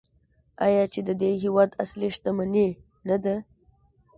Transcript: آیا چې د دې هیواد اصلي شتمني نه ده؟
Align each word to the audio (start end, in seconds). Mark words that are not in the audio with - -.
آیا 0.65 0.83
چې 0.93 0.99
د 1.07 1.09
دې 1.21 1.31
هیواد 1.43 1.69
اصلي 1.83 2.09
شتمني 2.15 2.67
نه 3.07 3.17
ده؟ 3.23 3.35